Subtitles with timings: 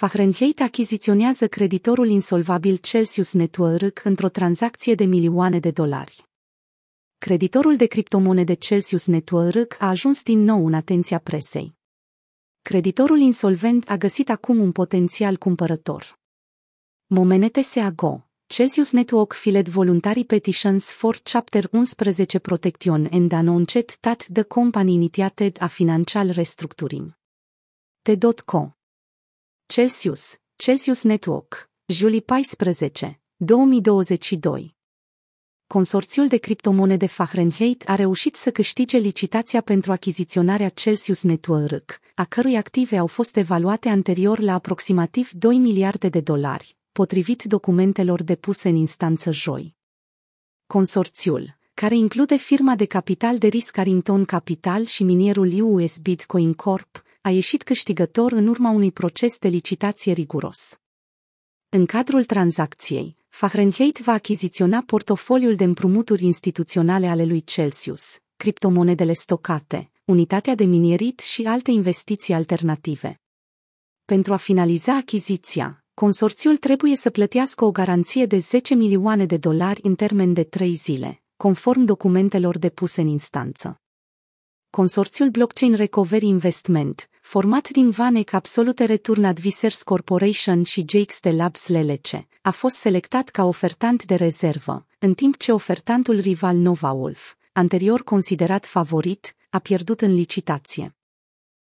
[0.00, 6.24] Fahrenheit achiziționează creditorul insolvabil Celsius Network într-o tranzacție de milioane de dolari.
[7.18, 11.74] Creditorul de criptomonede Celsius Network a ajuns din nou în atenția presei.
[12.62, 16.18] Creditorul insolvent a găsit acum un potențial cumpărător.
[17.06, 24.42] Momenete Seago, Celsius Network filed voluntary petitions for Chapter 11 protection and announced that the
[24.42, 27.18] company initiated a financial restructuring.
[28.02, 28.79] T.co
[29.70, 34.76] Celsius, Celsius Network, Julie 14, 2022.
[35.66, 42.56] Consorțiul de criptomonede Fahrenheit a reușit să câștige licitația pentru achiziționarea Celsius Network, a cărui
[42.56, 48.76] active au fost evaluate anterior la aproximativ 2 miliarde de dolari, potrivit documentelor depuse în
[48.76, 49.76] instanță joi.
[50.66, 57.04] Consorțiul, care include firma de capital de risc Carrington Capital și minierul US Bitcoin Corp,
[57.22, 60.78] a ieșit câștigător în urma unui proces de licitație riguros.
[61.68, 69.90] În cadrul tranzacției, Fahrenheit va achiziționa portofoliul de împrumuturi instituționale ale lui Celsius, criptomonedele stocate,
[70.04, 73.20] unitatea de minierit și alte investiții alternative.
[74.04, 79.80] Pentru a finaliza achiziția, consorțiul trebuie să plătească o garanție de 10 milioane de dolari
[79.82, 83.80] în termen de 3 zile, conform documentelor depuse în instanță.
[84.70, 92.08] Consorțiul Blockchain Recovery Investment, format din Vanek Absolute Return Advisors Corporation și JXT Labs LLC,
[92.42, 98.02] a fost selectat ca ofertant de rezervă, în timp ce ofertantul rival Nova Wolf, anterior
[98.02, 100.96] considerat favorit, a pierdut în licitație.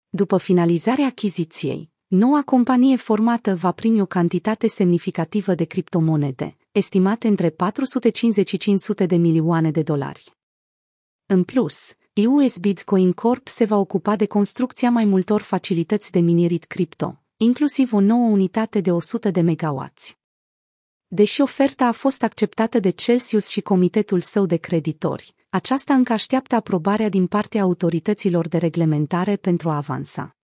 [0.09, 7.51] După finalizarea achiziției, noua companie formată va primi o cantitate semnificativă de criptomonede, estimate între
[7.51, 10.37] 450 și 500 de milioane de dolari.
[11.27, 16.65] În plus, US Bitcoin Corp se va ocupa de construcția mai multor facilități de minierit
[16.65, 20.17] cripto, inclusiv o nouă unitate de 100 de megawatts.
[21.07, 26.55] Deși oferta a fost acceptată de Celsius și comitetul său de creditori, aceasta încă așteaptă
[26.55, 30.37] aprobarea din partea autorităților de reglementare pentru a avansa.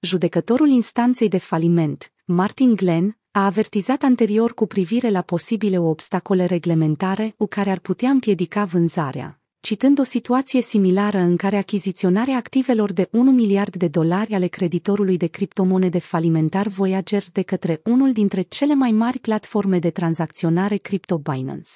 [0.00, 7.34] Judecătorul instanței de faliment, Martin Glenn, a avertizat anterior cu privire la posibile obstacole reglementare
[7.36, 13.08] cu care ar putea împiedica vânzarea, citând o situație similară în care achiziționarea activelor de
[13.12, 18.74] 1 miliard de dolari ale creditorului de criptomonede falimentar Voyager de către unul dintre cele
[18.74, 21.70] mai mari platforme de tranzacționare Crypto Binance.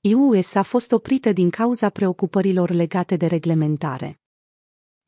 [0.00, 4.20] IUS a fost oprită din cauza preocupărilor legate de reglementare.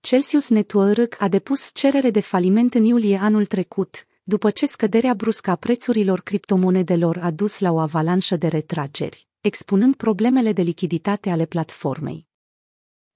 [0.00, 5.50] Celsius Network a depus cerere de faliment în iulie anul trecut, după ce scăderea bruscă
[5.50, 11.46] a prețurilor criptomonedelor a dus la o avalanșă de retrageri expunând problemele de lichiditate ale
[11.46, 12.26] platformei.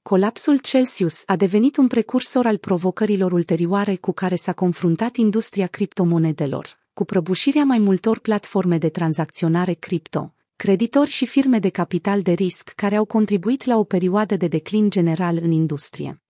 [0.03, 6.79] Colapsul Celsius a devenit un precursor al provocărilor ulterioare cu care s-a confruntat industria criptomonedelor,
[6.95, 12.73] cu prăbușirea mai multor platforme de tranzacționare cripto, creditori și firme de capital de risc
[12.77, 16.24] care au contribuit la o perioadă de declin general în industrie.